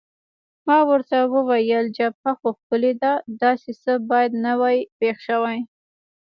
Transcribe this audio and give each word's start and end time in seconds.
ما 0.67 0.79
ورته 0.89 1.17
وویل: 1.33 1.85
جبهه 1.97 2.31
خو 2.39 2.49
ښکلې 2.57 2.93
ده، 3.01 3.13
داسې 3.43 3.71
څه 3.83 3.93
باید 4.09 4.31
نه 4.45 4.53
وای 4.59 4.77
پېښ 4.99 5.15
شوي. 5.27 5.59